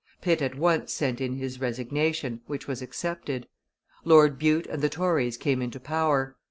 Pitt 0.19 0.41
at 0.41 0.55
once 0.55 0.91
sent 0.91 1.21
in 1.21 1.33
his 1.35 1.61
resignation, 1.61 2.41
which 2.47 2.67
was 2.67 2.81
accepted. 2.81 3.47
Lord 4.03 4.39
Bute 4.39 4.65
and 4.65 4.81
the 4.81 4.89
Tories 4.89 5.37
came 5.37 5.61
into 5.61 5.79
power. 5.79 6.35